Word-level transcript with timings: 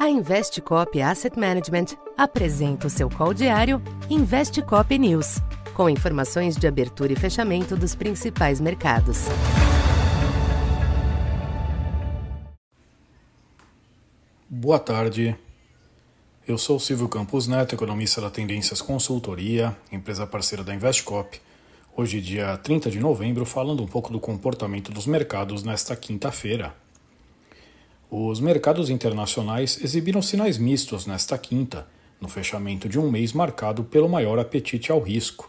A 0.00 0.08
Investcop 0.08 0.98
Asset 1.02 1.38
Management 1.38 1.88
apresenta 2.16 2.86
o 2.86 2.90
seu 2.90 3.10
call 3.10 3.34
diário 3.34 3.82
Investcop 4.08 4.98
News, 4.98 5.42
com 5.74 5.90
informações 5.90 6.56
de 6.56 6.66
abertura 6.66 7.12
e 7.12 7.16
fechamento 7.16 7.76
dos 7.76 7.94
principais 7.94 8.62
mercados. 8.62 9.26
Boa 14.48 14.78
tarde. 14.78 15.36
Eu 16.48 16.56
sou 16.56 16.80
Silvio 16.80 17.06
Campos 17.06 17.46
Neto, 17.46 17.74
economista 17.74 18.22
da 18.22 18.30
Tendências 18.30 18.80
Consultoria, 18.80 19.76
empresa 19.92 20.26
parceira 20.26 20.64
da 20.64 20.74
Investcop. 20.74 21.38
Hoje, 21.94 22.22
dia 22.22 22.56
30 22.56 22.90
de 22.90 22.98
novembro, 22.98 23.44
falando 23.44 23.82
um 23.82 23.86
pouco 23.86 24.10
do 24.10 24.18
comportamento 24.18 24.90
dos 24.90 25.06
mercados 25.06 25.62
nesta 25.62 25.94
quinta-feira. 25.94 26.74
Os 28.12 28.40
mercados 28.40 28.90
internacionais 28.90 29.78
exibiram 29.80 30.20
sinais 30.20 30.58
mistos 30.58 31.06
nesta 31.06 31.38
quinta, 31.38 31.86
no 32.20 32.28
fechamento 32.28 32.88
de 32.88 32.98
um 32.98 33.08
mês 33.08 33.32
marcado 33.32 33.84
pelo 33.84 34.08
maior 34.08 34.36
apetite 34.36 34.90
ao 34.90 34.98
risco. 35.00 35.48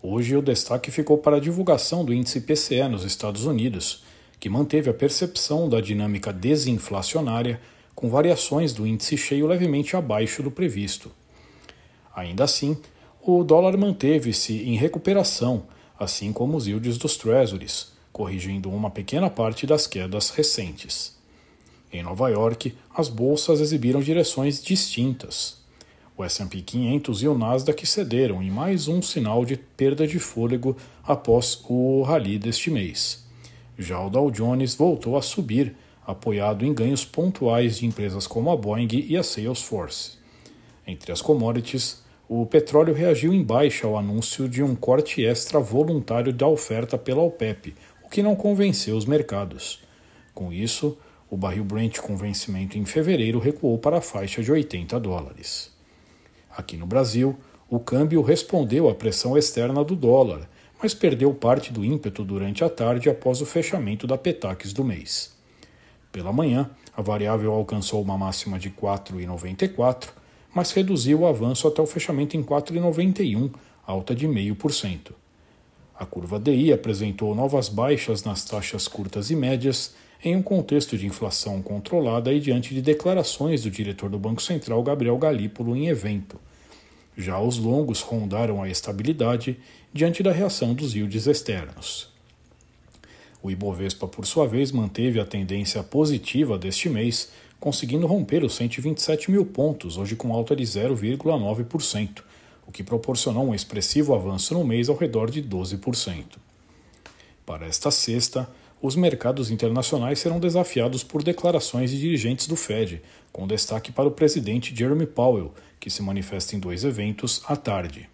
Hoje, 0.00 0.36
o 0.36 0.42
destaque 0.42 0.92
ficou 0.92 1.18
para 1.18 1.38
a 1.38 1.40
divulgação 1.40 2.04
do 2.04 2.14
índice 2.14 2.40
PCE 2.40 2.86
nos 2.86 3.02
Estados 3.02 3.46
Unidos, 3.46 4.04
que 4.38 4.48
manteve 4.48 4.90
a 4.90 4.94
percepção 4.94 5.68
da 5.68 5.80
dinâmica 5.80 6.32
desinflacionária, 6.32 7.60
com 7.96 8.08
variações 8.08 8.72
do 8.72 8.86
índice 8.86 9.16
cheio 9.16 9.48
levemente 9.48 9.96
abaixo 9.96 10.40
do 10.40 10.52
previsto. 10.52 11.10
Ainda 12.14 12.44
assim, 12.44 12.76
o 13.20 13.42
dólar 13.42 13.76
manteve-se 13.76 14.52
em 14.52 14.76
recuperação, 14.76 15.64
assim 15.98 16.32
como 16.32 16.56
os 16.56 16.68
yields 16.68 16.96
dos 16.96 17.16
Treasuries, 17.16 17.90
corrigindo 18.12 18.70
uma 18.70 18.88
pequena 18.88 19.28
parte 19.28 19.66
das 19.66 19.88
quedas 19.88 20.30
recentes. 20.30 21.20
Em 21.92 22.02
Nova 22.02 22.30
York, 22.30 22.74
as 22.94 23.10
bolsas 23.10 23.60
exibiram 23.60 24.00
direções 24.00 24.62
distintas. 24.64 25.58
O 26.16 26.24
S&P 26.24 26.62
500 26.62 27.22
e 27.22 27.28
o 27.28 27.36
Nasdaq 27.36 27.86
cederam 27.86 28.42
em 28.42 28.50
mais 28.50 28.88
um 28.88 29.02
sinal 29.02 29.44
de 29.44 29.56
perda 29.56 30.06
de 30.06 30.18
fôlego 30.18 30.74
após 31.04 31.62
o 31.68 32.02
rally 32.02 32.38
deste 32.38 32.70
mês. 32.70 33.26
Já 33.78 34.00
o 34.00 34.08
Dow 34.08 34.30
Jones 34.30 34.74
voltou 34.74 35.18
a 35.18 35.22
subir, 35.22 35.74
apoiado 36.06 36.64
em 36.64 36.72
ganhos 36.72 37.04
pontuais 37.04 37.78
de 37.78 37.86
empresas 37.86 38.26
como 38.26 38.50
a 38.50 38.56
Boeing 38.56 38.88
e 38.92 39.16
a 39.16 39.22
Salesforce. 39.22 40.12
Entre 40.86 41.12
as 41.12 41.20
commodities, 41.20 42.02
o 42.26 42.46
petróleo 42.46 42.94
reagiu 42.94 43.34
em 43.34 43.42
baixa 43.42 43.86
ao 43.86 43.98
anúncio 43.98 44.48
de 44.48 44.62
um 44.62 44.74
corte 44.74 45.22
extra 45.24 45.60
voluntário 45.60 46.32
da 46.32 46.46
oferta 46.46 46.96
pela 46.96 47.22
OPEP, 47.22 47.74
o 48.02 48.08
que 48.08 48.22
não 48.22 48.34
convenceu 48.34 48.96
os 48.96 49.04
mercados. 49.04 49.80
Com 50.34 50.50
isso, 50.52 50.96
o 51.32 51.36
barril 51.38 51.64
Brent 51.64 51.98
com 51.98 52.14
vencimento 52.14 52.76
em 52.76 52.84
fevereiro 52.84 53.38
recuou 53.38 53.78
para 53.78 53.96
a 53.96 54.02
faixa 54.02 54.42
de 54.42 54.52
80 54.52 55.00
dólares. 55.00 55.72
Aqui 56.54 56.76
no 56.76 56.84
Brasil, 56.84 57.34
o 57.70 57.80
câmbio 57.80 58.20
respondeu 58.20 58.86
à 58.86 58.94
pressão 58.94 59.38
externa 59.38 59.82
do 59.82 59.96
dólar, 59.96 60.46
mas 60.82 60.92
perdeu 60.92 61.32
parte 61.32 61.72
do 61.72 61.82
ímpeto 61.82 62.22
durante 62.22 62.62
a 62.62 62.68
tarde 62.68 63.08
após 63.08 63.40
o 63.40 63.46
fechamento 63.46 64.06
da 64.06 64.18
Petax 64.18 64.74
do 64.74 64.84
mês. 64.84 65.34
Pela 66.12 66.34
manhã, 66.34 66.68
a 66.94 67.00
variável 67.00 67.54
alcançou 67.54 68.02
uma 68.02 68.18
máxima 68.18 68.58
de 68.58 68.68
4,94, 68.68 70.10
mas 70.54 70.72
reduziu 70.72 71.20
o 71.20 71.26
avanço 71.26 71.66
até 71.66 71.80
o 71.80 71.86
fechamento 71.86 72.36
em 72.36 72.42
4,91, 72.42 73.50
alta 73.86 74.14
de 74.14 74.28
0,5%. 74.28 75.12
A 75.98 76.04
curva 76.04 76.38
DI 76.38 76.74
apresentou 76.74 77.34
novas 77.34 77.70
baixas 77.70 78.22
nas 78.22 78.44
taxas 78.44 78.86
curtas 78.86 79.30
e 79.30 79.36
médias 79.36 79.94
em 80.24 80.36
um 80.36 80.42
contexto 80.42 80.96
de 80.96 81.06
inflação 81.06 81.60
controlada 81.60 82.32
e 82.32 82.38
diante 82.38 82.72
de 82.74 82.80
declarações 82.80 83.62
do 83.62 83.70
diretor 83.70 84.08
do 84.08 84.18
Banco 84.18 84.40
Central, 84.40 84.82
Gabriel 84.82 85.18
Galípolo, 85.18 85.74
em 85.74 85.88
evento. 85.88 86.40
Já 87.16 87.40
os 87.40 87.58
longos 87.58 88.00
rondaram 88.00 88.62
a 88.62 88.68
estabilidade 88.68 89.58
diante 89.92 90.22
da 90.22 90.30
reação 90.30 90.74
dos 90.74 90.94
yields 90.94 91.26
externos. 91.26 92.08
O 93.42 93.50
Ibovespa, 93.50 94.06
por 94.06 94.24
sua 94.24 94.46
vez, 94.46 94.70
manteve 94.70 95.18
a 95.18 95.26
tendência 95.26 95.82
positiva 95.82 96.56
deste 96.56 96.88
mês, 96.88 97.32
conseguindo 97.58 98.06
romper 98.06 98.44
os 98.44 98.54
127 98.54 99.30
mil 99.30 99.44
pontos, 99.44 99.96
hoje 99.96 100.14
com 100.14 100.32
alta 100.32 100.54
de 100.54 100.62
0,9%, 100.62 102.22
o 102.66 102.70
que 102.70 102.84
proporcionou 102.84 103.48
um 103.48 103.54
expressivo 103.54 104.14
avanço 104.14 104.54
no 104.54 104.64
mês 104.64 104.88
ao 104.88 104.96
redor 104.96 105.28
de 105.28 105.42
12%. 105.42 106.24
Para 107.44 107.66
esta 107.66 107.90
sexta, 107.90 108.48
os 108.82 108.96
mercados 108.96 109.52
internacionais 109.52 110.18
serão 110.18 110.40
desafiados 110.40 111.04
por 111.04 111.22
declarações 111.22 111.92
de 111.92 112.00
dirigentes 112.00 112.48
do 112.48 112.56
Fed, 112.56 113.00
com 113.32 113.46
destaque 113.46 113.92
para 113.92 114.08
o 114.08 114.12
presidente 114.12 114.74
Jeremy 114.74 115.06
Powell, 115.06 115.54
que 115.78 115.88
se 115.88 116.02
manifesta 116.02 116.56
em 116.56 116.58
dois 116.58 116.82
eventos 116.82 117.42
à 117.46 117.54
tarde. 117.54 118.10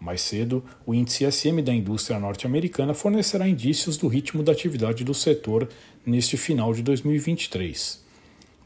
Mais 0.00 0.20
cedo, 0.20 0.64
o 0.84 0.92
índice 0.92 1.30
SM 1.30 1.62
da 1.62 1.72
indústria 1.72 2.18
norte-americana 2.18 2.92
fornecerá 2.92 3.48
indícios 3.48 3.96
do 3.96 4.08
ritmo 4.08 4.42
da 4.42 4.50
atividade 4.50 5.04
do 5.04 5.14
setor 5.14 5.68
neste 6.04 6.36
final 6.36 6.74
de 6.74 6.82
2023. 6.82 8.04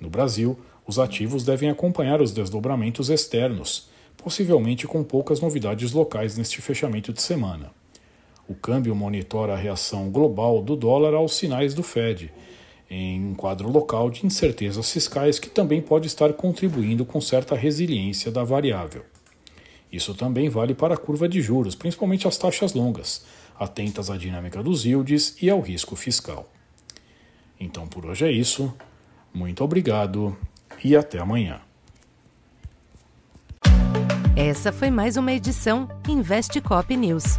No 0.01 0.09
Brasil, 0.09 0.59
os 0.87 0.99
ativos 0.99 1.45
devem 1.45 1.69
acompanhar 1.69 2.23
os 2.23 2.33
desdobramentos 2.33 3.11
externos, 3.11 3.91
possivelmente 4.17 4.87
com 4.87 5.05
poucas 5.05 5.41
novidades 5.43 5.93
locais 5.93 6.39
neste 6.39 6.63
fechamento 6.63 7.13
de 7.13 7.21
semana. 7.21 7.78
O 8.49 8.55
câmbio 8.55 8.97
monitora 8.97 9.53
a 9.53 9.57
reação 9.57 10.11
global 10.11 10.63
do 10.63 10.75
dólar 10.75 11.13
aos 11.13 11.37
sinais 11.37 11.75
do 11.75 11.83
Fed, 11.83 12.33
em 12.89 13.23
um 13.23 13.35
quadro 13.35 13.71
local 13.71 14.09
de 14.09 14.25
incertezas 14.25 14.91
fiscais 14.91 15.39
que 15.39 15.51
também 15.51 15.83
pode 15.83 16.07
estar 16.07 16.33
contribuindo 16.33 17.05
com 17.05 17.21
certa 17.21 17.55
resiliência 17.55 18.33
da 18.33 18.43
variável. 18.43 19.05
Isso 19.93 20.15
também 20.15 20.49
vale 20.49 20.75
para 20.75 20.95
a 20.95 20.97
curva 20.97 21.29
de 21.29 21.43
juros, 21.43 21.75
principalmente 21.75 22.27
as 22.27 22.39
taxas 22.39 22.73
longas, 22.73 23.23
atentas 23.59 24.09
à 24.09 24.17
dinâmica 24.17 24.63
dos 24.63 24.87
yields 24.87 25.37
e 25.43 25.51
ao 25.51 25.61
risco 25.61 25.95
fiscal. 25.95 26.51
Então 27.61 27.87
por 27.87 28.07
hoje 28.07 28.25
é 28.25 28.33
isso. 28.33 28.73
Muito 29.33 29.63
obrigado 29.63 30.35
e 30.83 30.97
até 30.97 31.19
amanhã. 31.19 31.61
Essa 34.35 34.73
foi 34.73 34.91
mais 34.91 35.19
uma 35.19 35.33
edição 35.33 35.87
Investe 36.09 36.63
Cop 36.63 36.97
News. 36.97 37.37